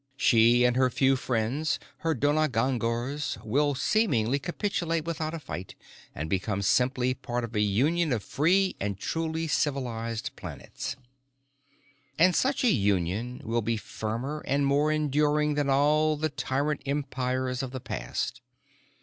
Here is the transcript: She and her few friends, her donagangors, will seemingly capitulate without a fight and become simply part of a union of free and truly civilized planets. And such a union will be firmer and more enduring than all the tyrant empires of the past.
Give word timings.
She 0.17 0.63
and 0.63 0.75
her 0.77 0.89
few 0.89 1.15
friends, 1.15 1.77
her 1.97 2.15
donagangors, 2.15 3.37
will 3.43 3.75
seemingly 3.75 4.39
capitulate 4.39 5.05
without 5.05 5.35
a 5.35 5.39
fight 5.39 5.75
and 6.15 6.27
become 6.27 6.63
simply 6.63 7.13
part 7.13 7.43
of 7.43 7.53
a 7.55 7.59
union 7.59 8.11
of 8.11 8.23
free 8.23 8.75
and 8.79 8.97
truly 8.97 9.47
civilized 9.47 10.35
planets. 10.35 10.95
And 12.17 12.35
such 12.35 12.63
a 12.63 12.71
union 12.71 13.41
will 13.45 13.61
be 13.61 13.77
firmer 13.77 14.43
and 14.47 14.65
more 14.65 14.91
enduring 14.91 15.53
than 15.53 15.69
all 15.69 16.17
the 16.17 16.29
tyrant 16.29 16.81
empires 16.87 17.61
of 17.61 17.69
the 17.69 17.79
past. 17.79 18.41